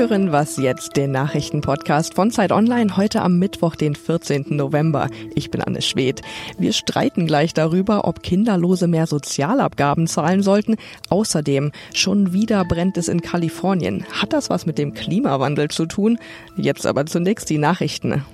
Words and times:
hören 0.00 0.32
Was 0.32 0.56
jetzt, 0.56 0.96
den 0.96 1.10
Nachrichtenpodcast 1.10 2.14
von 2.14 2.30
Zeit 2.30 2.52
Online, 2.52 2.96
heute 2.96 3.20
am 3.20 3.38
Mittwoch, 3.38 3.76
den 3.76 3.94
14. 3.94 4.46
November. 4.48 5.10
Ich 5.34 5.50
bin 5.50 5.60
Anne 5.60 5.82
Schwedt. 5.82 6.22
Wir 6.56 6.72
streiten 6.72 7.26
gleich 7.26 7.52
darüber, 7.52 8.08
ob 8.08 8.22
Kinderlose 8.22 8.86
mehr 8.86 9.06
Sozialabgaben 9.06 10.06
zahlen 10.06 10.42
sollten. 10.42 10.76
Außerdem, 11.10 11.72
schon 11.92 12.32
wieder 12.32 12.64
brennt 12.64 12.96
es 12.96 13.08
in 13.08 13.20
Kalifornien. 13.20 14.06
Hat 14.10 14.32
das 14.32 14.48
was 14.48 14.64
mit 14.64 14.78
dem 14.78 14.94
Klimawandel 14.94 15.68
zu 15.68 15.84
tun? 15.84 16.18
Jetzt 16.56 16.86
aber 16.86 17.04
zunächst 17.04 17.50
die 17.50 17.58
Nachrichten. 17.58 18.24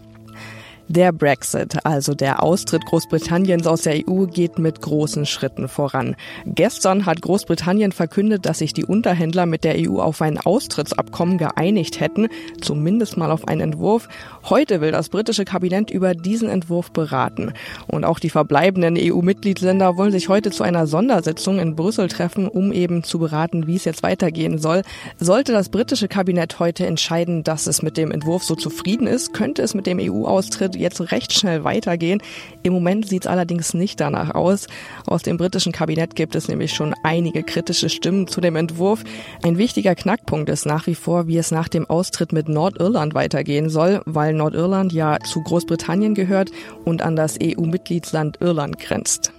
Der 0.89 1.11
Brexit, 1.11 1.85
also 1.85 2.15
der 2.15 2.45
Austritt 2.45 2.87
Großbritanniens 2.87 3.67
aus 3.67 3.83
der 3.83 4.09
EU, 4.09 4.27
geht 4.27 4.61
mit 4.61 4.81
großen 4.81 5.27
Schritten 5.27 5.67
voran. 5.67 6.15
Gestern 6.47 7.07
hat 7.07 7.23
Großbritannien 7.23 7.91
verkündet, 7.91 8.47
dass 8.47 8.59
sich 8.59 8.73
die 8.73 8.85
Unterhändler 8.85 9.47
mit 9.47 9.65
der 9.65 9.75
EU 9.79 9.99
auf 9.99 10.23
ein 10.23 10.39
Austrittsabkommen 10.39 11.39
geeinigt 11.39 11.99
hätten, 11.99 12.29
zumindest 12.61 13.17
mal 13.17 13.33
auf 13.33 13.49
einen 13.49 13.63
Entwurf. 13.63 14.09
Heute 14.49 14.81
will 14.81 14.93
das 14.93 15.09
britische 15.09 15.45
Kabinett 15.45 15.91
über 15.91 16.15
diesen 16.15 16.49
Entwurf 16.49 16.93
beraten. 16.93 17.53
Und 17.89 18.05
auch 18.05 18.21
die 18.21 18.31
verbleibenden 18.31 18.97
EU-Mitgliedsländer 18.97 19.97
wollen 19.97 20.13
sich 20.13 20.29
heute 20.29 20.53
zu 20.53 20.63
einer 20.63 20.87
Sondersitzung 20.87 21.59
in 21.59 21.75
Brüssel 21.75 22.07
treffen, 22.07 22.47
um 22.47 22.73
eben 22.73 23.03
zu 23.03 23.19
beraten, 23.19 23.67
wie 23.67 23.75
es 23.75 23.85
jetzt 23.85 24.05
weitergehen 24.05 24.59
soll. 24.59 24.83
Sollte 25.19 25.51
das 25.51 25.69
britische 25.69 26.07
Kabinett 26.07 26.61
heute 26.61 26.87
entscheiden, 26.87 27.43
dass 27.43 27.67
es 27.67 27.83
mit 27.83 27.97
dem 27.97 28.13
Entwurf 28.13 28.45
so 28.45 28.55
zufrieden 28.55 29.09
ist, 29.09 29.33
könnte 29.33 29.63
es 29.63 29.75
mit 29.75 29.85
dem 29.85 29.99
EU-Austritt 30.01 30.77
jetzt 30.77 31.01
recht 31.11 31.33
schnell 31.33 31.65
weitergehen. 31.65 32.23
Im 32.63 32.73
Moment 32.73 33.09
sieht 33.09 33.25
es 33.25 33.27
allerdings 33.27 33.75
nicht 33.75 33.99
danach 33.99 34.33
aus. 34.33 34.69
Aus 35.07 35.23
dem 35.23 35.39
britischen 35.39 35.73
Kabinett 35.73 36.15
gibt 36.15 36.37
es 36.37 36.47
nämlich 36.47 36.73
schon 36.73 36.95
einige 37.03 37.43
kritische 37.43 37.89
Stimmen 37.89 38.29
zu 38.29 38.41
dem 38.41 38.55
Entwurf. 38.55 39.03
Ein 39.43 39.59
wichtiger 39.59 39.97
Knackpunkt 39.97 40.49
ist 40.51 40.67
nach 40.67 40.87
wie 40.87 40.95
vor, 40.95 41.27
wie 41.27 41.37
es 41.37 41.51
nach 41.51 41.67
dem 41.67 41.91
Austritt 41.91 42.33
mit 42.33 42.49
Nordirland 42.49 43.15
weitergehen 43.15 43.71
soll, 43.71 44.03
weil 44.07 44.36
Nordirland 44.37 44.93
ja 44.93 45.19
zu 45.21 45.43
Großbritannien 45.43 46.15
gehört 46.15 46.51
und 46.85 47.03
an 47.03 47.17
das 47.17 47.39
EU-Mitgliedsland 47.43 48.41
Irland 48.41 48.79
grenzt. 48.79 49.33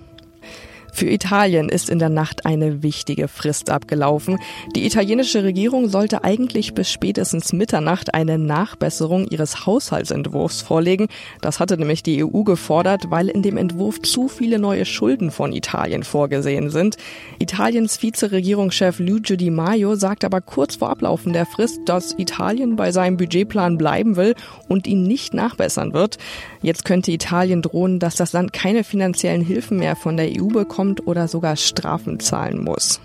Für 0.97 1.05
Italien 1.05 1.69
ist 1.69 1.91
in 1.91 1.99
der 1.99 2.09
Nacht 2.09 2.47
eine 2.47 2.81
wichtige 2.81 3.27
Frist 3.27 3.69
abgelaufen. 3.69 4.39
Die 4.75 4.83
italienische 4.83 5.43
Regierung 5.43 5.89
sollte 5.89 6.23
eigentlich 6.23 6.73
bis 6.73 6.91
spätestens 6.91 7.53
Mitternacht 7.53 8.15
eine 8.15 8.39
Nachbesserung 8.39 9.27
ihres 9.27 9.67
Haushaltsentwurfs 9.67 10.63
vorlegen. 10.63 11.07
Das 11.39 11.59
hatte 11.59 11.77
nämlich 11.77 12.01
die 12.01 12.25
EU 12.25 12.41
gefordert, 12.41 13.11
weil 13.11 13.29
in 13.29 13.43
dem 13.43 13.57
Entwurf 13.57 14.01
zu 14.01 14.27
viele 14.27 14.57
neue 14.57 14.85
Schulden 14.85 15.29
von 15.29 15.53
Italien 15.53 16.01
vorgesehen 16.01 16.71
sind. 16.71 16.97
Italiens 17.37 18.01
Vizeregierungschef 18.01 18.97
Luigi 18.97 19.37
Di 19.37 19.51
Maio 19.51 19.93
sagt 19.93 20.25
aber 20.25 20.41
kurz 20.41 20.77
vor 20.77 20.89
Ablaufen 20.89 21.31
der 21.31 21.45
Frist, 21.45 21.79
dass 21.85 22.17
Italien 22.17 22.75
bei 22.75 22.91
seinem 22.91 23.17
Budgetplan 23.17 23.77
bleiben 23.77 24.15
will 24.15 24.33
und 24.67 24.87
ihn 24.87 25.03
nicht 25.03 25.35
nachbessern 25.35 25.93
wird. 25.93 26.17
Jetzt 26.67 26.83
könnte 26.83 27.13
Italien 27.13 27.61
drohen, 27.61 27.97
dass 27.97 28.15
das 28.15 28.33
Land 28.33 28.51
keine 28.51 28.83
finanziellen 28.83 29.41
Hilfen 29.41 29.77
mehr 29.77 29.95
von 29.95 30.17
der 30.17 30.27
EU 30.27 30.47
bekommt 30.47 31.07
oder 31.07 31.29
sogar 31.29 31.55
Strafen 31.55 32.19
zahlen 32.19 32.61
muss. 32.61 32.99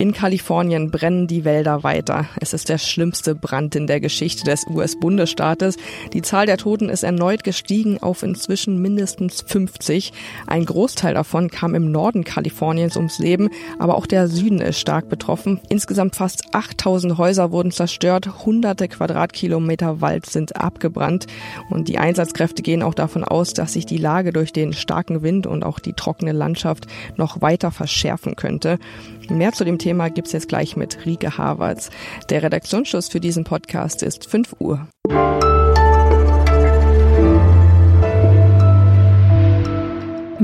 In 0.00 0.14
Kalifornien 0.14 0.90
brennen 0.90 1.26
die 1.26 1.44
Wälder 1.44 1.82
weiter. 1.82 2.24
Es 2.40 2.54
ist 2.54 2.70
der 2.70 2.78
schlimmste 2.78 3.34
Brand 3.34 3.76
in 3.76 3.86
der 3.86 4.00
Geschichte 4.00 4.44
des 4.44 4.66
US-Bundesstaates. 4.66 5.76
Die 6.14 6.22
Zahl 6.22 6.46
der 6.46 6.56
Toten 6.56 6.88
ist 6.88 7.02
erneut 7.02 7.44
gestiegen 7.44 8.02
auf 8.02 8.22
inzwischen 8.22 8.80
mindestens 8.80 9.42
50. 9.46 10.14
Ein 10.46 10.64
Großteil 10.64 11.12
davon 11.12 11.50
kam 11.50 11.74
im 11.74 11.92
Norden 11.92 12.24
Kaliforniens 12.24 12.96
ums 12.96 13.18
Leben, 13.18 13.50
aber 13.78 13.94
auch 13.94 14.06
der 14.06 14.28
Süden 14.28 14.62
ist 14.62 14.80
stark 14.80 15.10
betroffen. 15.10 15.60
Insgesamt 15.68 16.16
fast 16.16 16.54
8000 16.54 17.18
Häuser 17.18 17.52
wurden 17.52 17.70
zerstört, 17.70 18.46
hunderte 18.46 18.88
Quadratkilometer 18.88 20.00
Wald 20.00 20.24
sind 20.24 20.56
abgebrannt 20.56 21.26
und 21.68 21.88
die 21.88 21.98
Einsatzkräfte 21.98 22.62
gehen 22.62 22.82
auch 22.82 22.94
davon 22.94 23.22
aus, 23.22 23.52
dass 23.52 23.74
sich 23.74 23.84
die 23.84 23.98
Lage 23.98 24.32
durch 24.32 24.54
den 24.54 24.72
starken 24.72 25.20
Wind 25.20 25.46
und 25.46 25.62
auch 25.62 25.78
die 25.78 25.92
trockene 25.92 26.32
Landschaft 26.32 26.86
noch 27.18 27.42
weiter 27.42 27.70
verschärfen 27.70 28.34
könnte. 28.34 28.78
Mehr 29.30 29.52
zu 29.52 29.64
dem 29.64 29.78
Thema 29.78 30.10
gibt's 30.10 30.32
jetzt 30.32 30.48
gleich 30.48 30.76
mit 30.76 31.06
Rike 31.06 31.38
Havertz. 31.38 31.90
Der 32.28 32.42
Redaktionsschluss 32.42 33.08
für 33.08 33.20
diesen 33.20 33.44
Podcast 33.44 34.02
ist 34.02 34.28
5 34.28 34.56
Uhr. 34.58 34.86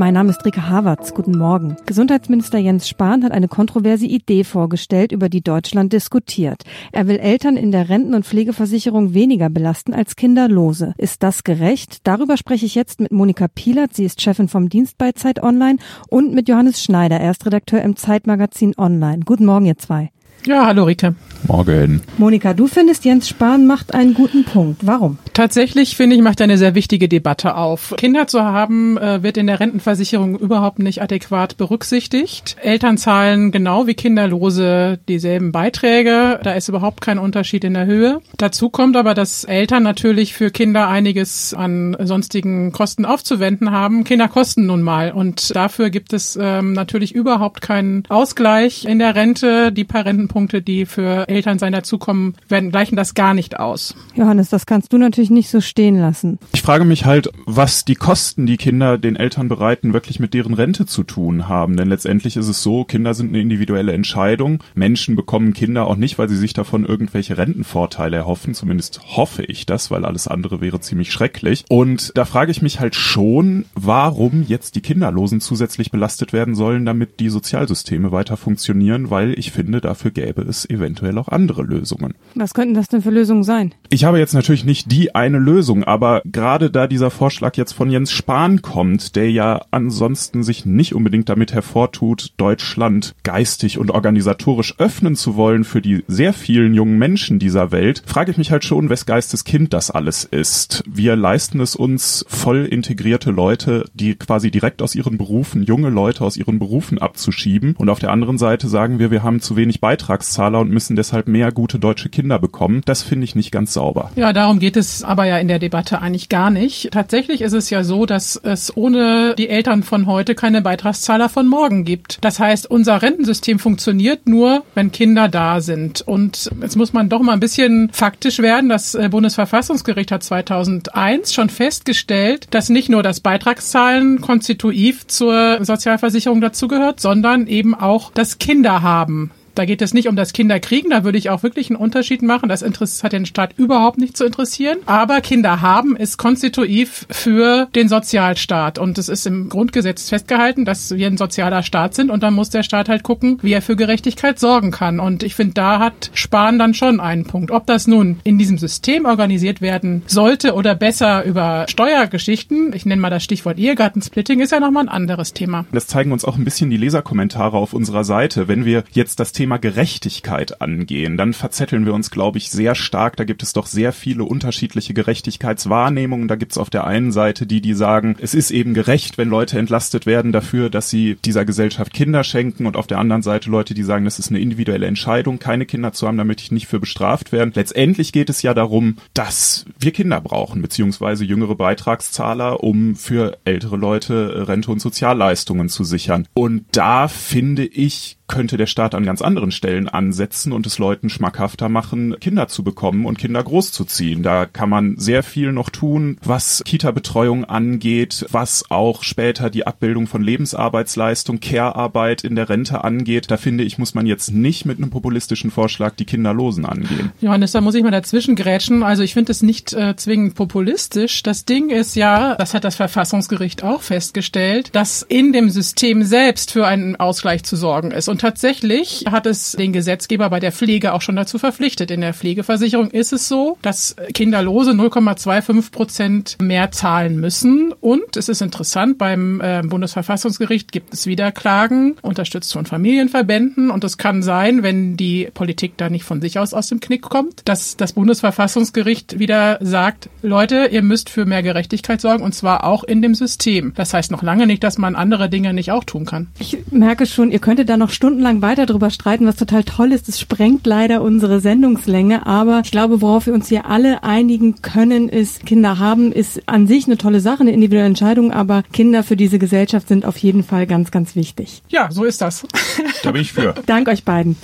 Mein 0.07 0.15
Name 0.15 0.31
ist 0.31 0.45
Rike 0.45 0.69
Havertz. 0.69 1.15
Guten 1.15 1.37
Morgen. 1.37 1.79
Gesundheitsminister 1.85 2.59
Jens 2.59 2.89
Spahn 2.89 3.25
hat 3.25 3.33
eine 3.33 3.49
kontroverse 3.49 4.07
Idee 4.07 4.45
vorgestellt, 4.45 5.11
über 5.11 5.29
die 5.29 5.41
Deutschland 5.41 5.93
diskutiert. 5.93 6.63
Er 6.93 7.09
will 7.09 7.17
Eltern 7.17 7.57
in 7.57 7.73
der 7.73 7.89
Renten- 7.89 8.15
und 8.15 8.25
Pflegeversicherung 8.25 9.15
weniger 9.15 9.51
belasten 9.51 9.95
als 9.95 10.15
Kinderlose. 10.15 10.95
Ist 10.97 11.25
das 11.25 11.43
gerecht? 11.43 12.07
Darüber 12.07 12.37
spreche 12.37 12.67
ich 12.67 12.77
jetzt 12.77 13.01
mit 13.01 13.11
Monika 13.11 13.49
Pielert. 13.49 13.95
Sie 13.95 14.05
ist 14.05 14.23
Chefin 14.23 14.47
vom 14.47 14.69
Dienst 14.69 14.97
bei 14.97 15.11
Zeit 15.11 15.43
Online 15.43 15.81
und 16.09 16.33
mit 16.33 16.49
Johannes 16.49 16.81
Schneider. 16.81 17.19
Er 17.19 17.33
ist 17.33 17.45
Redakteur 17.45 17.83
im 17.83 17.97
Zeitmagazin 17.97 18.75
Online. 18.79 19.25
Guten 19.25 19.45
Morgen, 19.45 19.67
ihr 19.67 19.77
zwei. 19.77 20.13
Ja, 20.47 20.65
hallo 20.65 20.85
Rike. 20.85 21.17
Morgen. 21.49 22.03
Monika, 22.19 22.55
du 22.55 22.67
findest, 22.67 23.05
Jens 23.05 23.29
Spahn 23.29 23.67
macht 23.67 23.95
einen 23.95 24.15
guten 24.15 24.45
Punkt. 24.45 24.87
Warum? 24.87 25.19
Tatsächlich 25.33 25.97
finde 25.97 26.17
ich, 26.17 26.23
macht 26.23 26.41
eine 26.41 26.59
sehr 26.59 26.75
wichtige 26.75 27.09
Debatte 27.09 27.57
auf. 27.57 27.95
Kinder 27.97 28.27
zu 28.27 28.43
haben, 28.43 28.97
äh, 28.97 29.23
wird 29.23 29.37
in 29.37 29.47
der 29.47 29.61
Rentenversicherung 29.61 30.39
überhaupt 30.39 30.79
nicht 30.79 31.03
adäquat 31.03 31.57
berücksichtigt. 31.57 32.57
Eltern 32.63 32.97
zahlen 32.97 33.53
genau 33.53 33.87
wie 33.87 33.95
Kinderlose 33.95 34.99
dieselben 35.09 35.53
Beiträge. 35.53 36.41
Da 36.43 36.53
ist 36.53 36.69
überhaupt 36.69 37.01
kein 37.01 37.19
Unterschied 37.19 37.65
in 37.65 37.75
der 37.75 37.87
Höhe. 37.87 38.21
Dazu 38.37 38.71
kommt 38.71 38.97
aber, 38.97 39.15
dass 39.15 39.45
Eltern 39.45 39.83
natürlich 39.83 40.33
für 40.33 40.51
Kinder 40.51 40.89
einiges 40.89 41.55
an 41.55 41.97
sonstigen 42.01 42.73
Kosten 42.73 43.05
aufzuwenden 43.05 43.71
haben. 43.71 44.05
Kinder 44.05 44.29
kosten 44.29 44.67
nun 44.67 44.83
mal 44.83 45.13
und 45.13 45.55
dafür 45.55 45.91
gibt 45.91 46.13
es 46.13 46.39
ähm, 46.41 46.73
natürlich 46.73 47.15
überhaupt 47.15 47.61
keinen 47.61 48.05
Ausgleich 48.09 48.85
in 48.85 48.99
der 48.99 49.15
Rente. 49.15 49.71
Die 49.71 49.85
paar 49.85 50.07
Rentenpunkte, 50.07 50.36
die 50.37 50.85
für 50.85 51.29
Eltern 51.29 51.59
sein 51.59 51.73
dazukommen, 51.73 52.35
werden 52.49 52.71
gleichen 52.71 52.97
das 52.97 53.15
gar 53.15 53.33
nicht 53.33 53.59
aus. 53.59 53.95
Johannes, 54.15 54.51
das 54.51 54.67
kannst 54.67 54.93
du 54.93 54.99
natürlich 54.99 55.31
nicht 55.31 55.49
so 55.49 55.61
stehen 55.61 55.99
lassen. 55.99 56.39
Ich 56.53 56.63
frage 56.63 56.85
mich 56.85 57.07
halt, 57.07 57.31
was 57.47 57.85
die 57.85 57.95
Kosten, 57.95 58.47
die 58.47 58.59
Kinder 58.59 58.99
den 58.99 59.17
Eltern 59.17 59.49
bereiten, 59.49 59.95
wirklich 59.95 60.21
mit 60.21 60.35
deren 60.35 60.55
Rente 60.55 60.85
zu 60.85 61.03
tun 61.03 61.49
haben. 61.49 61.77
Denn 61.77 61.89
letztendlich 61.89 62.37
ist 62.37 62.49
es 62.49 62.63
so, 62.63 62.85
Kinder 62.85 63.15
sind 63.15 63.29
eine 63.29 63.41
individuelle 63.41 63.93
Entscheidung. 63.93 64.63
Menschen 64.75 65.17
bekommen 65.17 65.55
Kinder 65.55 65.87
auch 65.87 65.97
nicht, 65.97 66.19
weil 66.19 66.29
sie 66.29 66.37
sich 66.37 66.53
davon 66.53 66.85
irgendwelche 66.85 67.39
Rentenvorteile 67.39 68.17
erhoffen. 68.17 68.53
Zumindest 68.55 69.01
hoffe 69.17 69.43
ich 69.43 69.65
das, 69.65 69.91
weil 69.91 70.05
alles 70.05 70.29
andere 70.29 70.61
wäre 70.61 70.81
ziemlich 70.81 71.13
schrecklich. 71.13 71.65
Und 71.69 72.13
da 72.15 72.25
frage 72.27 72.51
ich 72.51 72.61
mich 72.61 72.79
halt 72.81 72.95
schon, 72.95 73.65
warum 73.75 74.45
jetzt 74.47 74.77
die 74.77 74.83
Kinderlosen 74.83 75.41
zusätzlich 75.41 75.91
belastet 75.91 76.33
werden 76.33 76.55
sollen, 76.55 76.85
damit 76.85 77.21
die 77.21 77.31
Sozialsysteme 77.31 78.13
weiter 78.13 78.37
funktionieren, 78.37 79.11
weil 79.11 79.39
ich 79.39 79.53
finde, 79.53 79.81
dafür 79.81 80.11
gäbe 80.17 80.43
es 80.43 80.69
eventuell 80.71 81.19
auch 81.19 81.29
andere 81.29 81.63
Lösungen. 81.63 82.15
Was 82.35 82.55
könnten 82.55 82.73
das 82.75 82.89
denn 82.89 83.03
für 83.03 83.11
Lösungen 83.11 83.45
sein? 83.45 83.75
Ich 83.89 84.05
habe 84.05 84.19
jetzt 84.19 84.35
natürlich 84.35 84.65
nicht 84.65 84.91
die 84.91 85.15
eine 85.15 85.39
Lösung, 85.39 85.85
aber 85.85 86.23
gerade 86.25 86.71
da 86.71 86.89
dieser 86.89 87.11
Vorschlag 87.11 87.57
jetzt 87.57 87.73
von 87.73 87.89
Jens 87.89 88.11
Spahn 88.11 88.61
kommt, 88.61 89.15
der 89.15 89.31
ja 89.31 89.63
ansonsten 89.71 90.43
sich 90.43 90.67
nicht 90.67 90.95
unbedingt 90.95 91.29
damit 91.29 91.53
hervortut, 91.53 92.33
Deutschland 92.37 93.15
geistig 93.23 93.79
und 93.79 93.91
organisatorisch 93.93 94.75
öffnen 94.79 95.15
zu 95.15 95.37
wollen 95.37 95.63
für 95.63 95.81
die 95.81 96.05
sehr 96.09 96.33
vielen 96.33 96.75
jungen 96.75 96.99
Menschen 96.99 97.39
dieser 97.39 97.71
Welt, 97.71 98.03
frage 98.07 98.33
ich 98.33 98.39
mich 98.39 98.51
halt 98.51 98.65
schon, 98.65 98.91
wes 98.91 99.07
Geistes 99.07 99.45
Kind 99.45 99.73
das 99.73 99.93
alles 99.93 100.25
ist. 100.25 100.83
Wir 100.87 101.15
leisten 101.15 101.61
es 101.61 101.77
uns, 101.77 102.25
voll 102.29 102.65
integrierte 102.65 103.31
Leute, 103.31 103.85
die 103.95 104.17
quasi 104.17 104.51
direkt 104.51 104.83
aus 104.83 104.97
ihren 104.97 105.17
Berufen, 105.17 105.63
junge 105.63 105.91
Leute 105.91 106.25
aus 106.25 106.37
ihren 106.37 106.59
Berufen 106.59 106.99
abzuschieben 106.99 107.77
und 107.77 107.89
auf 107.89 108.01
der 108.01 108.11
anderen 108.11 108.39
Seite 108.39 108.67
sagen 108.67 108.99
wir, 108.99 109.13
wir 109.13 109.23
haben 109.23 109.41
zu 109.41 109.55
wenig 109.57 109.81
Beitragszahler 109.81 110.59
und 110.59 110.71
müssen 110.71 110.97
deshalb 110.97 111.29
mehr 111.29 111.53
gute 111.53 111.79
deutsche 111.79 112.09
Kinder 112.09 112.41
bekommen. 112.41 112.83
Das 112.85 113.03
finde 113.03 113.25
ich 113.25 113.37
nicht 113.37 113.53
ganz 113.53 113.76
sauber. 113.77 114.11
Ja, 114.17 114.33
darum 114.33 114.59
geht 114.59 114.77
es 114.77 115.05
aber 115.05 115.27
ja 115.27 115.37
in 115.37 115.49
der 115.49 115.59
Debatte 115.59 116.01
eigentlich 116.01 116.31
gar 116.31 116.51
nicht. 116.51 116.89
Tatsächlich 116.93 117.43
ist 117.43 117.53
es 117.53 117.69
ja 117.69 117.85
so, 117.85 118.07
dass 118.07 118.41
es 118.43 118.75
ohne 118.75 119.35
die 119.37 119.51
Eltern 119.51 119.83
von 119.83 120.07
heute 120.07 120.35
keine 120.35 120.63
Beitragszahler 120.63 121.29
von 121.29 121.47
morgen 121.47 121.85
gibt. 121.85 122.19
Das 122.23 122.41
heißt, 122.41 122.71
unser 122.71 123.03
Rentensystem 123.03 123.59
funktioniert 123.59 124.27
nur, 124.27 124.65
wenn 124.75 124.93
Kinder 124.93 125.29
da 125.29 125.61
sind. 125.61 126.01
Und 126.01 126.51
jetzt 126.63 126.77
muss 126.77 126.95
man 126.95 127.11
doch 127.11 127.21
mal 127.21 127.35
ein 127.35 127.41
bisschen 127.41 127.91
faktisch 127.93 128.39
werden. 128.39 128.71
Das 128.71 128.95
äh, 128.95 129.11
Bundesverfassungsgericht 129.11 130.11
hat 130.11 130.23
2001 130.23 131.35
schon 131.35 131.51
festgestellt, 131.51 132.49
dass 132.53 132.71
nicht 132.71 132.89
nur 132.89 133.03
das 133.03 133.21
Beitragszahlen 133.21 134.23
konstitutiv 134.23 135.07
zur 135.07 135.59
Sozialversicherung 135.61 136.41
dazugehört, 136.41 137.01
sondern 137.01 137.47
eben 137.47 137.75
auch 137.75 138.11
das 138.15 138.39
Kinderhaben 138.39 139.33
Da 139.57 139.65
geht 139.65 139.81
es 139.81 139.95
nicht 139.95 140.07
um 140.07 140.17
das 140.17 140.35
Kinderkriegen, 140.35 140.91
da 140.91 141.03
würde 141.03 141.17
ich 141.17 141.31
auch 141.31 141.43
wirklich 141.43 141.71
einen 141.71 141.79
Unterschied 141.79 142.21
machen. 142.21 142.51
Das 142.51 142.63
hat 143.03 143.13
den 143.13 143.25
Staat 143.25 143.55
überhaupt 143.57 143.97
nicht 143.97 144.15
zu 144.15 144.27
interessieren. 144.27 144.79
Aber 144.85 145.23
Kinder 145.23 145.63
haben 145.63 145.97
ist 145.97 146.19
konstitutiv 146.19 147.07
für 147.11 147.67
den 147.75 147.89
Sozialstaat. 147.89 148.79
Und 148.79 148.99
es 148.99 149.09
ist 149.09 149.27
im 149.27 149.49
Grundgesetz 149.49 150.11
festgehalten, 150.11 150.67
dass 150.67 150.95
wir 150.95 151.07
ein 151.07 151.17
sozialer 151.17 151.63
Staat 151.63 151.95
sind 151.95 152.11
und 152.11 152.23
dann 152.23 152.35
muss 152.35 152.51
der 152.51 152.63
Staat 152.63 152.91
halt 152.91 153.03
gucken, 153.03 153.39
wie 153.41 153.55
er 153.55 153.63
für 153.63 153.77
Gerechtigkeit 153.77 154.39
sorgen 154.39 154.73
kann. 154.73 155.01
Und 155.01 155.23
ich 155.23 155.35
finde, 155.35 155.55
da 155.55 155.79
hat 155.79 156.11
Spahn 156.13 156.59
dann 156.59 156.75
schon 156.75 157.01
einen 157.01 157.25
Punkt. 157.25 157.51
Ob 157.51 157.67
das 157.67 157.87
nun 157.87 158.21
in 158.25 158.37
diesem 158.37 158.59
System 158.59 159.07
organisiert 159.07 159.63
werden 159.63 160.03
sollte 160.07 160.53
oder 160.53 160.75
besser 160.75 161.25
über 161.25 161.65
Steuergeschichten, 161.67 162.75
ich 162.75 162.85
nenne 162.85 163.01
mal 163.01 163.09
das 163.09 163.25
Stichwort 163.25 163.59
Ehegattensplitting, 163.59 164.41
ist 164.41 164.53
ja 164.53 164.61
nochmal 164.61 164.85
ein 164.85 164.91
anderes 164.91 165.33
Thema. 165.33 165.65
Das 165.73 165.87
zeigen 165.87 166.13
uns 166.13 166.27
auch 166.27 166.37
ein 166.37 166.45
bisschen 166.45 166.69
die 166.69 166.77
Leserkommentare 166.77 167.57
auf 167.57 167.73
unserer 167.73 168.05
Seite. 168.05 168.49
Wenn 168.49 168.67
wir 168.67 168.85
jetzt 168.93 169.19
das 169.19 169.33
Thema 169.33 169.46
Gerechtigkeit 169.59 170.61
angehen, 170.61 171.17
dann 171.17 171.33
verzetteln 171.33 171.87
wir 171.87 171.95
uns, 171.95 172.11
glaube 172.11 172.39
ich, 172.39 172.51
sehr 172.51 172.75
stark. 172.75 173.17
Da 173.17 173.25
gibt 173.25 173.43
es 173.43 173.53
doch 173.53 173.67
sehr 173.67 173.93
viele 173.93 174.25
unterschiedliche 174.25 174.95
Gerechtigkeitswahrnehmungen. 174.95 176.27
Da 176.27 176.35
gibt 176.35 176.53
es 176.53 176.59
auf 176.59 176.71
der 176.71 176.87
einen 176.87 177.13
Seite 177.13 177.47
die, 177.47 177.61
die 177.61 177.75
sagen, 177.75 178.17
es 178.21 178.35
ist 178.35 178.51
eben 178.51 178.75
gerecht, 178.75 179.17
wenn 179.17 179.29
Leute 179.29 179.59
entlastet 179.59 180.07
werden 180.07 180.33
dafür, 180.33 180.71
dass 180.71 180.91
sie 180.91 181.17
dieser 181.25 181.45
Gesellschaft 181.45 181.95
Kinder 181.95 182.25
schenken 182.25 182.67
und 182.67 182.77
auf 182.77 182.89
der 182.89 182.99
anderen 182.99 183.23
Seite 183.23 183.49
Leute, 183.49 183.75
die 183.75 183.85
sagen, 183.85 184.05
das 184.05 184.19
ist 184.19 184.31
eine 184.31 184.41
individuelle 184.41 184.87
Entscheidung, 184.87 185.39
keine 185.39 185.67
Kinder 185.67 185.93
zu 185.93 186.07
haben, 186.07 186.19
damit 186.19 186.41
ich 186.41 186.51
nicht 186.51 186.67
für 186.67 186.81
bestraft 186.81 187.33
werden. 187.33 187.53
Letztendlich 187.55 188.13
geht 188.13 188.29
es 188.29 188.43
ja 188.43 188.55
darum, 188.55 188.97
dass 189.15 189.65
wir 189.79 189.93
Kinder 189.93 190.21
brauchen, 190.21 190.63
beziehungsweise 190.63 191.25
jüngere 191.25 191.55
Beitragszahler, 191.55 192.63
um 192.63 192.97
für 192.97 193.39
ältere 193.45 193.77
Leute 193.77 194.49
Rente 194.49 194.71
und 194.71 194.81
Sozialleistungen 194.81 195.69
zu 195.69 195.85
sichern. 195.85 196.27
Und 196.35 196.65
da 196.73 197.09
finde 197.09 197.65
ich, 197.65 198.16
könnte 198.29 198.57
der 198.57 198.67
Staat 198.67 198.95
an 198.95 199.05
ganz 199.05 199.23
anderen 199.23 199.51
Stellen 199.51 199.89
ansetzen 199.89 200.53
und 200.53 200.67
es 200.67 200.79
Leuten 200.79 201.09
schmackhafter 201.09 201.69
machen, 201.69 202.17
Kinder 202.21 202.49
zu 202.49 202.63
bekommen 202.63 203.07
und 203.07 203.19
Kinder 203.19 203.43
großzuziehen. 203.43 204.23
Da 204.23 204.47
kann 204.47 204.69
man 204.69 204.97
sehr 204.99 205.23
viel 205.23 205.53
noch 205.53 205.71
tun, 205.71 206.19
was 206.25 206.63
Kita-Betreuung 206.65 207.45
angeht, 207.45 208.27
was 208.31 208.71
auch 208.71 209.03
später 209.03 209.51
die 209.51 209.67
Abbildung 209.67 210.07
von 210.07 210.23
Lebensarbeitsleistung, 210.23 211.41
Care-Arbeit 211.41 212.25
in 212.25 212.35
der 212.35 212.49
Rente 212.49 212.85
angeht. 212.85 213.31
Da 213.31 213.37
finde 213.37 213.65
ich, 213.65 213.79
muss 213.79 213.95
man 213.95 214.07
jetzt 214.07 214.33
nicht 214.33 214.65
mit 214.67 214.79
einem 214.79 214.91
populistischen 214.91 215.51
Vorschlag 215.51 215.95
die 215.95 216.05
Kinderlosen 216.05 216.67
angehen. 216.67 217.13
Johannes, 217.21 217.53
da 217.53 217.61
muss 217.61 217.75
ich 217.75 217.83
mal 217.83 217.91
dazwischen 217.91 218.35
grätschen. 218.35 218.83
Also 218.83 219.03
ich 219.03 219.15
finde 219.15 219.33
es 219.33 219.43
nicht 219.43 219.73
äh, 219.73 219.95
zwingend 219.97 220.35
populistisch. 220.35 221.23
Das 221.23 221.45
Ding 221.45 221.71
ist 221.71 221.97
ja, 221.97 222.35
das 222.35 222.55
hat 222.55 222.65
das 222.65 222.77
Verfassungsgericht 222.77 223.63
auch 223.63 223.83
festgestellt, 223.83 224.71
dass 224.73 225.03
in 225.03 225.33
dem 225.33 225.51
System 225.51 226.03
selbst 226.03 226.51
für 226.51 226.67
einen 226.67 226.97
Ausgleich 226.97 227.45
zu 227.45 227.57
sorgen 227.57 227.91
ist. 227.91 228.09
Und 228.09 228.16
und 228.17 228.21
tatsächlich 228.23 229.05
hat 229.11 229.27
es 229.27 229.53
den 229.53 229.75
Gesetzgeber 229.75 230.31
bei 230.31 230.41
der 230.41 230.51
Pflege 230.51 230.95
auch 230.95 231.03
schon 231.03 231.17
dazu 231.17 231.39
verpflichtet. 231.39 231.91
In 231.91 232.01
der 232.01 232.15
Pflegeversicherung 232.15 232.91
ist 232.91 233.13
es 233.13 233.29
so, 233.29 233.59
dass 233.61 233.95
Kinderlose 234.15 234.71
0,25 234.71 235.71
Prozent 235.71 236.37
mehr 236.41 236.71
zahlen 236.71 237.21
müssen. 237.21 237.75
Und 237.79 238.17
es 238.17 238.31
ist 238.31 238.41
interessant, 238.41 238.97
beim 238.97 239.43
äh, 239.43 239.61
Bundesverfassungsgericht 239.63 240.73
gibt 240.73 240.95
es 240.95 241.07
wieder 241.07 241.31
Klagen, 241.31 241.97
unterstützt 242.01 242.55
von 242.55 242.65
Familienverbänden. 242.65 243.71
Und 243.71 243.85
es 243.85 243.99
kann 243.99 244.23
sein, 244.23 244.63
wenn 244.63 244.97
die 244.97 245.29
Politik 245.35 245.77
da 245.77 245.91
nicht 245.91 246.05
von 246.05 246.23
sich 246.23 246.39
aus 246.39 246.55
aus 246.55 246.69
dem 246.69 246.81
Knick 246.81 247.03
kommt, 247.03 247.43
dass 247.45 247.77
das 247.77 247.93
Bundesverfassungsgericht 247.93 249.19
wieder 249.19 249.59
sagt, 249.61 250.09
Leute, 250.23 250.71
ihr 250.73 250.81
müsst 250.81 251.11
für 251.11 251.27
mehr 251.27 251.43
Gerechtigkeit 251.43 252.01
sorgen 252.01 252.23
und 252.23 252.35
zwar 252.35 252.65
auch 252.65 252.83
in 252.83 253.03
dem 253.03 253.15
System. 253.15 253.75
Das 253.77 253.93
heißt 253.93 254.11
noch 254.11 254.23
lange 254.23 254.47
nicht, 254.47 254.65
dass 254.65 254.79
man 254.79 254.97
andere 254.97 255.29
Dinge 255.29 255.53
nicht 255.53 255.71
auch 255.71 255.85
tun 255.85 256.07
kann. 256.07 256.29
Ich 256.39 256.57
merke 256.71 257.05
schon, 257.05 257.31
ihr 257.31 257.41
könntet 257.41 257.69
da 257.69 257.77
noch 257.77 257.91
Stunden 257.91 258.06
stundenlang 258.07 258.41
weiter 258.41 258.67
drüber 258.67 258.91
streiten, 258.91 259.27
was 259.27 259.35
total 259.35 259.65
toll 259.65 259.91
ist. 259.91 260.09
Es 260.09 260.21
sprengt 260.21 260.65
leider 260.65 261.03
unsere 261.03 261.41
Sendungslänge, 261.41 262.25
aber 262.25 262.61
ich 262.65 262.71
glaube, 262.71 263.03
worauf 263.03 263.27
wir 263.27 263.35
uns 263.35 263.49
hier 263.49 263.67
alle 263.67 264.05
einigen 264.05 264.63
können, 264.63 265.09
ist, 265.09 265.45
Kinder 265.45 265.81
haben, 265.81 266.13
ist 266.13 266.41
an 266.47 266.69
sich 266.69 266.87
eine 266.87 266.99
tolle 266.99 267.19
Sache, 267.19 267.41
eine 267.41 267.51
individuelle 267.51 267.89
Entscheidung, 267.89 268.31
aber 268.31 268.63
Kinder 268.73 269.03
für 269.03 269.17
diese 269.17 269.41
Gesellschaft 269.41 269.89
sind 269.89 270.05
auf 270.05 270.19
jeden 270.19 270.45
Fall 270.45 270.69
ganz, 270.69 270.93
ganz 270.93 271.17
wichtig. 271.17 271.63
Ja, 271.69 271.91
so 271.91 272.05
ist 272.05 272.21
das. 272.21 272.47
Da 273.03 273.11
bin 273.11 273.23
ich 273.23 273.33
für. 273.33 273.55
Dank 273.67 273.89
euch 273.89 274.05
beiden. 274.05 274.37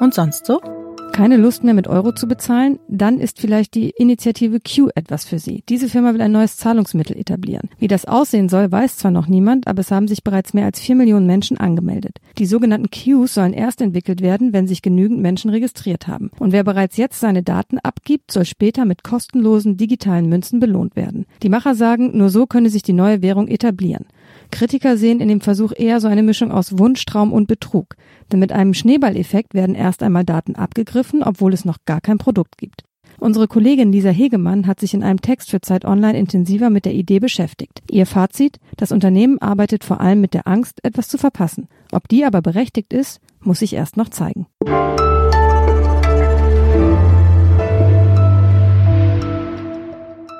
Und 0.00 0.14
sonst 0.14 0.46
so? 0.46 0.77
Keine 1.18 1.36
Lust 1.36 1.64
mehr 1.64 1.74
mit 1.74 1.88
Euro 1.88 2.12
zu 2.12 2.28
bezahlen, 2.28 2.78
dann 2.86 3.18
ist 3.18 3.40
vielleicht 3.40 3.74
die 3.74 3.90
Initiative 3.90 4.60
Q 4.60 4.90
etwas 4.94 5.24
für 5.24 5.40
Sie. 5.40 5.64
Diese 5.68 5.88
Firma 5.88 6.14
will 6.14 6.20
ein 6.20 6.30
neues 6.30 6.58
Zahlungsmittel 6.58 7.16
etablieren. 7.16 7.70
Wie 7.80 7.88
das 7.88 8.04
aussehen 8.04 8.48
soll, 8.48 8.70
weiß 8.70 8.98
zwar 8.98 9.10
noch 9.10 9.26
niemand, 9.26 9.66
aber 9.66 9.80
es 9.80 9.90
haben 9.90 10.06
sich 10.06 10.22
bereits 10.22 10.54
mehr 10.54 10.66
als 10.66 10.78
vier 10.78 10.94
Millionen 10.94 11.26
Menschen 11.26 11.58
angemeldet. 11.58 12.18
Die 12.38 12.46
sogenannten 12.46 12.90
Qs 12.90 13.34
sollen 13.34 13.52
erst 13.52 13.80
entwickelt 13.80 14.20
werden, 14.22 14.52
wenn 14.52 14.68
sich 14.68 14.80
genügend 14.80 15.18
Menschen 15.18 15.50
registriert 15.50 16.06
haben. 16.06 16.30
Und 16.38 16.52
wer 16.52 16.62
bereits 16.62 16.96
jetzt 16.96 17.18
seine 17.18 17.42
Daten 17.42 17.80
abgibt, 17.80 18.30
soll 18.30 18.44
später 18.44 18.84
mit 18.84 19.02
kostenlosen 19.02 19.76
digitalen 19.76 20.28
Münzen 20.28 20.60
belohnt 20.60 20.94
werden. 20.94 21.26
Die 21.42 21.48
Macher 21.48 21.74
sagen, 21.74 22.16
nur 22.16 22.28
so 22.28 22.46
könne 22.46 22.70
sich 22.70 22.84
die 22.84 22.92
neue 22.92 23.22
Währung 23.22 23.48
etablieren. 23.48 24.06
Kritiker 24.50 24.96
sehen 24.96 25.20
in 25.20 25.28
dem 25.28 25.40
Versuch 25.40 25.72
eher 25.76 26.00
so 26.00 26.08
eine 26.08 26.22
Mischung 26.22 26.50
aus 26.50 26.78
Wunschtraum 26.78 27.32
und 27.32 27.46
Betrug. 27.46 27.96
Denn 28.32 28.40
mit 28.40 28.52
einem 28.52 28.74
Schneeballeffekt 28.74 29.54
werden 29.54 29.74
erst 29.74 30.02
einmal 30.02 30.24
Daten 30.24 30.56
abgegriffen, 30.56 31.22
obwohl 31.22 31.52
es 31.52 31.64
noch 31.64 31.78
gar 31.84 32.00
kein 32.00 32.18
Produkt 32.18 32.58
gibt. 32.58 32.84
Unsere 33.20 33.48
Kollegin 33.48 33.90
Lisa 33.90 34.10
Hegemann 34.10 34.68
hat 34.68 34.78
sich 34.78 34.94
in 34.94 35.02
einem 35.02 35.20
Text 35.20 35.50
für 35.50 35.60
Zeit 35.60 35.84
Online 35.84 36.16
intensiver 36.16 36.70
mit 36.70 36.84
der 36.84 36.94
Idee 36.94 37.18
beschäftigt. 37.18 37.82
Ihr 37.90 38.06
Fazit, 38.06 38.60
das 38.76 38.92
Unternehmen 38.92 39.38
arbeitet 39.42 39.82
vor 39.82 40.00
allem 40.00 40.20
mit 40.20 40.34
der 40.34 40.46
Angst, 40.46 40.78
etwas 40.84 41.08
zu 41.08 41.18
verpassen. 41.18 41.66
Ob 41.90 42.06
die 42.08 42.24
aber 42.24 42.42
berechtigt 42.42 42.92
ist, 42.92 43.20
muss 43.40 43.58
sich 43.58 43.72
erst 43.72 43.96
noch 43.96 44.08
zeigen. 44.08 44.46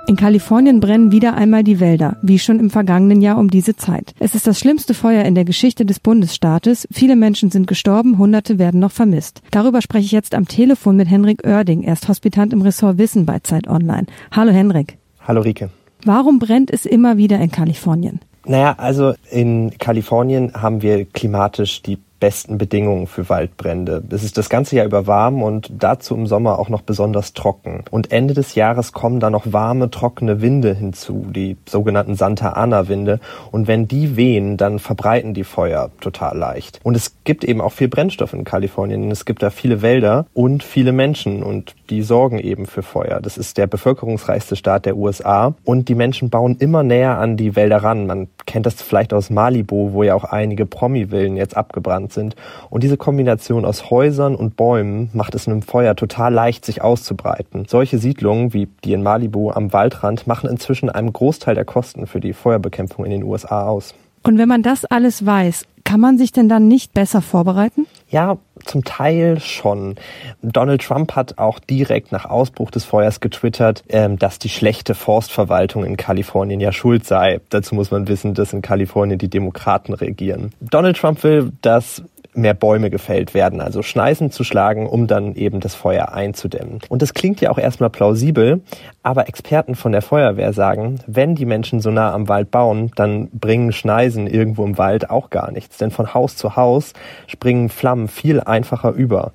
In 0.09 0.17
Kalifornien 0.17 0.81
brennen 0.81 1.13
wieder 1.13 1.35
einmal 1.35 1.63
die 1.63 1.81
Wälder, 1.81 2.17
wie 2.23 2.39
schon 2.39 2.61
im 2.61 2.71
vergangenen 2.71 3.21
Jahr 3.21 3.37
um 3.37 3.51
diese 3.51 3.77
Zeit. 3.77 4.15
Es 4.19 4.35
ist 4.35 4.47
das 4.47 4.59
schlimmste 4.59 4.95
Feuer 4.95 5.27
in 5.27 5.35
der 5.35 5.45
Geschichte 5.45 5.85
des 5.85 6.01
Bundesstaates. 6.01 6.89
Viele 6.91 7.15
Menschen 7.15 7.51
sind 7.51 7.67
gestorben, 7.67 8.17
Hunderte 8.17 8.59
werden 8.59 8.81
noch 8.81 8.91
vermisst. 8.91 9.43
Darüber 9.51 9.83
spreche 9.83 10.07
ich 10.07 10.13
jetzt 10.13 10.35
am 10.35 10.49
Telefon 10.49 10.97
mit 10.97 11.11
Henrik 11.11 11.47
Oerding. 11.47 11.83
Er 11.83 11.93
ist 11.93 12.09
Hospitant 12.09 12.55
im 12.55 12.63
Ressort 12.63 12.97
Wissen 12.97 13.27
bei 13.27 13.41
Zeit 13.41 13.69
Online. 13.69 14.07
Hallo 14.31 14.51
Henrik. 14.51 14.97
Hallo 15.27 15.43
Rike. 15.43 15.69
Warum 16.07 16.39
brennt 16.39 16.71
es 16.71 16.87
immer 16.87 17.19
wieder 17.19 17.39
in 17.39 17.51
Kalifornien? 17.51 18.21
Naja, 18.47 18.77
also 18.79 19.13
in 19.31 19.77
Kalifornien 19.77 20.55
haben 20.55 20.81
wir 20.81 21.05
klimatisch 21.05 21.83
die 21.83 21.99
besten 22.21 22.59
Bedingungen 22.59 23.07
für 23.07 23.29
Waldbrände. 23.29 24.03
Es 24.11 24.25
ist 24.25 24.39
das 24.39 24.49
ganze 24.49 24.77
Jahr 24.77 24.87
über 24.87 25.07
warm 25.07 25.43
und 25.43 25.71
dazu 25.79 26.15
im 26.15 26.27
Sommer 26.27 26.59
auch 26.59 26.69
noch 26.69 26.83
besonders 26.83 27.33
trocken. 27.33 27.85
Und 27.91 28.13
Ende 28.13 28.35
des 28.35 28.55
Jahres 28.55 28.93
kommen 28.93 29.21
da 29.21 29.31
noch 29.31 29.53
warme, 29.53 29.91
trockene 29.91 30.41
Winde 30.41 30.75
hinzu, 30.75 31.27
die 31.31 31.57
sogenannten 31.67 32.15
Santa 32.15 32.51
Ana 32.51 32.89
Winde. 32.89 33.21
Und 33.53 33.69
wenn 33.69 33.89
die 33.89 34.17
wehen, 34.17 34.57
dann 34.57 34.79
verbreiten 34.79 35.35
die 35.35 35.45
Feuer 35.45 35.91
total 36.01 36.37
leicht. 36.37 36.81
Und 36.83 36.97
es 36.97 37.15
gibt 37.25 37.45
eben 37.45 37.61
auch 37.61 37.73
viel 37.73 37.89
Brennstoff 37.89 38.33
in 38.33 38.45
Kalifornien. 38.45 39.11
Es 39.11 39.25
gibt 39.25 39.43
da 39.43 39.51
viele 39.51 39.83
Wälder 39.83 40.27
und 40.35 40.63
viele 40.63 40.93
Menschen 40.93 41.43
und 41.43 41.75
die 41.91 42.03
sorgen 42.03 42.39
eben 42.39 42.67
für 42.67 42.83
Feuer. 42.83 43.21
Das 43.21 43.39
ist 43.39 43.59
der 43.59 43.67
bevölkerungsreichste 43.67 44.57
Staat 44.57 44.87
der 44.87 44.97
USA 44.97 45.55
und 45.65 45.89
die 45.89 45.95
Menschen 45.95 46.31
bauen 46.31 46.57
immer 46.59 46.83
näher 46.83 47.19
an 47.19 47.37
die 47.37 47.57
Wälder 47.57 47.79
ran. 47.79 48.07
Man 48.07 48.29
kennt 48.47 48.67
das 48.67 48.83
vielleicht 48.83 49.13
aus 49.13 49.31
Malibu, 49.31 49.93
wo 49.93 50.03
ja 50.03 50.15
auch 50.15 50.25
einige 50.25 50.67
Promi-Villen 50.67 51.37
jetzt 51.37 51.57
abgebrannt 51.57 52.08
Land 52.09 52.13
sind. 52.13 52.37
Und 52.71 52.83
diese 52.83 52.97
Kombination 52.97 53.65
aus 53.65 53.91
Häusern 53.91 54.35
und 54.35 54.57
Bäumen 54.57 55.11
macht 55.13 55.35
es 55.35 55.47
einem 55.47 55.63
Feuer 55.63 55.95
total 55.95 56.33
leicht, 56.33 56.65
sich 56.65 56.83
auszubreiten. 56.83 57.67
Solche 57.69 57.99
Siedlungen 57.99 58.53
wie 58.53 58.69
die 58.85 58.93
in 58.93 59.03
Malibu 59.03 59.51
am 59.51 59.73
Waldrand 59.73 60.27
machen 60.27 60.49
inzwischen 60.51 60.91
einen 60.91 61.13
Großteil 61.13 61.55
der 61.55 61.65
Kosten 61.65 62.07
für 62.07 62.21
die 62.21 62.33
Feuerbekämpfung 62.33 63.05
in 63.05 63.11
den 63.11 63.23
USA 63.23 63.67
aus. 63.67 63.95
Und 64.25 64.39
wenn 64.39 64.49
man 64.49 64.63
das 64.63 64.85
alles 64.85 65.25
weiß, 65.25 65.65
kann 65.89 66.01
man 66.01 66.19
sich 66.19 66.33
denn 66.33 66.51
dann 66.51 66.69
nicht 66.69 66.93
besser 66.93 67.23
vorbereiten? 67.23 67.87
Ja, 68.11 68.37
zum 68.67 68.85
Teil 68.85 69.41
schon. 69.41 69.95
Donald 70.43 70.83
Trump 70.83 71.17
hat 71.17 71.39
auch 71.39 71.59
direkt 71.61 72.13
nach 72.13 72.27
Ausbruch 72.27 72.71
des 72.71 72.85
Feuers 72.85 73.21
getwittert, 73.21 73.85
ähm, 73.89 74.19
dass 74.19 74.39
die 74.39 74.51
schlechte 74.51 74.95
Forstverwaltung 74.95 75.87
in 75.87 75.97
Kalifornien 75.97 76.61
ja 76.61 76.73
schuld 76.73 77.07
sei. 77.07 77.41
Dazu 77.49 77.75
muss 77.75 77.91
man 77.91 78.07
wissen, 78.07 78.35
dass 78.35 78.53
in 78.53 78.61
Kalifornien 78.61 79.19
die 79.19 79.31
Demokraten 79.31 79.95
regieren. 79.95 80.51
Donald 80.61 80.99
Trump 80.99 81.23
will, 81.23 81.53
dass 81.63 82.03
mehr 82.39 82.55
Bäume 82.55 82.91
gefällt 82.91 83.35
werden, 83.35 83.61
also 83.61 83.83
Schneisen 83.83 84.31
zu 84.31 84.45
schlagen, 84.45 84.87
um 84.87 85.07
dann 85.07 85.35
eben 85.35 85.61
das 85.61 85.75
Feuer 85.75 86.13
einzudämmen. 86.13 86.81
Und 86.89 87.03
das 87.03 87.15
klingt 87.15 87.41
ja 87.41 87.51
auch 87.51 87.59
erstmal 87.59 87.91
plausibel, 87.91 88.63
aber 89.03 89.29
Experten 89.29 89.75
von 89.75 89.93
der 89.93 90.03
Feuerwehr 90.03 90.53
sagen, 90.53 91.01
wenn 91.07 91.35
die 91.35 91.45
Menschen 91.45 91.81
so 91.81 91.91
nah 91.91 92.13
am 92.13 92.29
Wald 92.29 92.51
bauen, 92.51 92.91
dann 92.97 93.29
bringen 93.31 93.73
Schneisen 93.73 94.27
irgendwo 94.27 94.65
im 94.65 94.79
Wald 94.79 95.11
auch 95.11 95.31
gar 95.31 95.51
nichts, 95.51 95.77
denn 95.79 95.91
von 95.91 96.15
Haus 96.15 96.37
zu 96.37 96.57
Haus 96.57 96.93
springen 97.27 97.69
Flammen 97.69 98.09
viel 98.09 98.41
einfacher 98.41 98.93
über. 98.93 99.33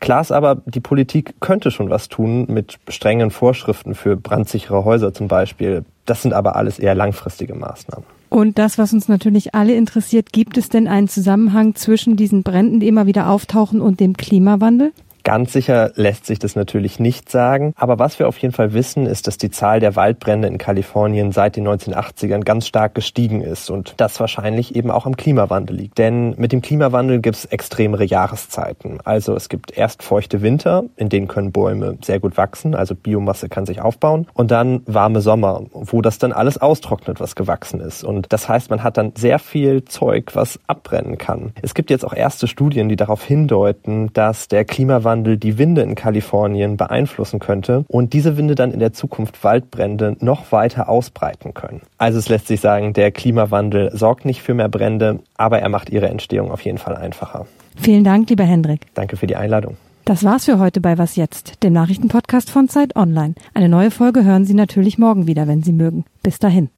Klar 0.00 0.22
ist 0.22 0.32
aber, 0.32 0.56
die 0.64 0.80
Politik 0.80 1.34
könnte 1.40 1.70
schon 1.70 1.90
was 1.90 2.08
tun 2.08 2.46
mit 2.48 2.78
strengen 2.88 3.30
Vorschriften 3.30 3.94
für 3.94 4.16
brandsichere 4.16 4.84
Häuser 4.84 5.12
zum 5.12 5.28
Beispiel. 5.28 5.84
Das 6.06 6.22
sind 6.22 6.32
aber 6.32 6.56
alles 6.56 6.78
eher 6.78 6.94
langfristige 6.94 7.54
Maßnahmen. 7.54 8.19
Und 8.30 8.58
das, 8.58 8.78
was 8.78 8.92
uns 8.92 9.08
natürlich 9.08 9.54
alle 9.56 9.74
interessiert, 9.74 10.32
gibt 10.32 10.56
es 10.56 10.68
denn 10.68 10.86
einen 10.86 11.08
Zusammenhang 11.08 11.74
zwischen 11.74 12.16
diesen 12.16 12.44
Bränden, 12.44 12.78
die 12.78 12.86
immer 12.86 13.06
wieder 13.06 13.28
auftauchen, 13.28 13.80
und 13.80 13.98
dem 13.98 14.16
Klimawandel? 14.16 14.92
Ganz 15.30 15.52
sicher 15.52 15.92
lässt 15.94 16.26
sich 16.26 16.40
das 16.40 16.56
natürlich 16.56 16.98
nicht 16.98 17.30
sagen, 17.30 17.72
aber 17.76 18.00
was 18.00 18.18
wir 18.18 18.26
auf 18.26 18.36
jeden 18.38 18.52
Fall 18.52 18.72
wissen, 18.72 19.06
ist, 19.06 19.28
dass 19.28 19.38
die 19.38 19.52
Zahl 19.52 19.78
der 19.78 19.94
Waldbrände 19.94 20.48
in 20.48 20.58
Kalifornien 20.58 21.30
seit 21.30 21.54
den 21.54 21.68
1980ern 21.68 22.40
ganz 22.40 22.66
stark 22.66 22.96
gestiegen 22.96 23.40
ist 23.40 23.70
und 23.70 23.94
das 23.98 24.18
wahrscheinlich 24.18 24.74
eben 24.74 24.90
auch 24.90 25.06
am 25.06 25.16
Klimawandel 25.16 25.76
liegt. 25.76 25.98
Denn 25.98 26.34
mit 26.36 26.50
dem 26.50 26.62
Klimawandel 26.62 27.20
gibt 27.20 27.36
es 27.36 27.44
extremere 27.44 28.02
Jahreszeiten. 28.02 28.98
Also 29.04 29.36
es 29.36 29.48
gibt 29.48 29.78
erst 29.78 30.02
feuchte 30.02 30.42
Winter, 30.42 30.82
in 30.96 31.08
denen 31.08 31.28
können 31.28 31.52
Bäume 31.52 31.96
sehr 32.02 32.18
gut 32.18 32.36
wachsen, 32.36 32.74
also 32.74 32.96
Biomasse 32.96 33.48
kann 33.48 33.66
sich 33.66 33.80
aufbauen 33.80 34.26
und 34.34 34.50
dann 34.50 34.82
warme 34.86 35.20
Sommer, 35.20 35.62
wo 35.70 36.02
das 36.02 36.18
dann 36.18 36.32
alles 36.32 36.58
austrocknet, 36.58 37.20
was 37.20 37.36
gewachsen 37.36 37.78
ist. 37.78 38.02
Und 38.02 38.32
das 38.32 38.48
heißt, 38.48 38.68
man 38.68 38.82
hat 38.82 38.96
dann 38.96 39.12
sehr 39.16 39.38
viel 39.38 39.84
Zeug, 39.84 40.34
was 40.34 40.58
abbrennen 40.66 41.18
kann. 41.18 41.52
Es 41.62 41.74
gibt 41.74 41.90
jetzt 41.90 42.04
auch 42.04 42.14
erste 42.14 42.48
Studien, 42.48 42.88
die 42.88 42.96
darauf 42.96 43.22
hindeuten, 43.22 44.12
dass 44.12 44.48
der 44.48 44.64
Klimawandel 44.64 45.19
Klimawandel 45.20 45.36
die 45.38 45.58
Winde 45.58 45.82
in 45.82 45.94
Kalifornien 45.94 46.76
beeinflussen 46.76 47.38
könnte 47.40 47.84
und 47.88 48.12
diese 48.12 48.36
Winde 48.36 48.54
dann 48.54 48.72
in 48.72 48.80
der 48.80 48.92
Zukunft 48.92 49.42
Waldbrände 49.44 50.16
noch 50.20 50.52
weiter 50.52 50.88
ausbreiten 50.88 51.54
können. 51.54 51.82
Also 51.98 52.18
es 52.18 52.28
lässt 52.28 52.46
sich 52.46 52.60
sagen, 52.60 52.92
der 52.92 53.10
Klimawandel 53.10 53.90
sorgt 53.92 54.24
nicht 54.24 54.42
für 54.42 54.54
mehr 54.54 54.68
Brände, 54.68 55.20
aber 55.36 55.60
er 55.60 55.68
macht 55.68 55.90
ihre 55.90 56.08
Entstehung 56.08 56.50
auf 56.50 56.62
jeden 56.62 56.78
Fall 56.78 56.96
einfacher. 56.96 57.46
Vielen 57.76 58.04
Dank, 58.04 58.28
lieber 58.30 58.44
Hendrik. 58.44 58.86
Danke 58.94 59.16
für 59.16 59.26
die 59.26 59.36
Einladung. 59.36 59.76
Das 60.04 60.24
war's 60.24 60.46
für 60.46 60.58
heute 60.58 60.80
bei 60.80 60.98
Was 60.98 61.16
Jetzt, 61.16 61.62
dem 61.62 61.72
Nachrichtenpodcast 61.72 62.50
von 62.50 62.68
Zeit 62.68 62.96
Online. 62.96 63.34
Eine 63.54 63.68
neue 63.68 63.90
Folge 63.90 64.24
hören 64.24 64.44
Sie 64.44 64.54
natürlich 64.54 64.98
morgen 64.98 65.26
wieder, 65.26 65.46
wenn 65.46 65.62
Sie 65.62 65.72
mögen. 65.72 66.04
Bis 66.22 66.38
dahin. 66.38 66.70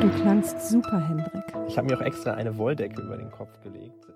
Du 0.00 0.08
klangst 0.22 0.70
super, 0.70 1.00
Hendrik. 1.08 1.41
Ich 1.72 1.78
habe 1.78 1.88
mir 1.88 1.96
auch 1.96 2.02
extra 2.02 2.34
eine 2.34 2.58
Wolldecke 2.58 3.00
über 3.00 3.16
den 3.16 3.30
Kopf 3.30 3.58
gelegt. 3.62 4.11